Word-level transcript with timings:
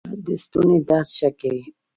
شات 0.07 0.21
د 0.27 0.29
ستوني 0.43 0.77
درد 0.87 1.09
ښه 1.17 1.29
کوي 1.39 1.63